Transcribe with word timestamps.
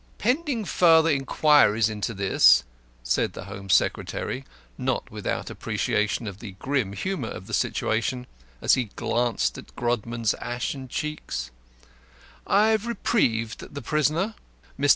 "Pending 0.17 0.65
further 0.65 1.11
inquiries 1.11 1.87
into 1.87 2.15
this," 2.15 2.63
said 3.03 3.33
the 3.33 3.43
Home 3.43 3.69
Secretary, 3.69 4.43
not 4.75 5.11
without 5.11 5.51
appreciation 5.51 6.25
of 6.25 6.39
the 6.39 6.53
grim 6.53 6.93
humour 6.93 7.27
of 7.29 7.45
the 7.45 7.53
situation 7.53 8.25
as 8.63 8.73
he 8.73 8.85
glanced 8.95 9.59
at 9.59 9.75
Grodman's 9.75 10.33
ashen 10.41 10.87
cheeks, 10.87 11.51
"I 12.47 12.69
have 12.69 12.87
reprieved 12.87 13.59
the 13.59 13.81
prisoner. 13.83 14.33
Mr. 14.79 14.89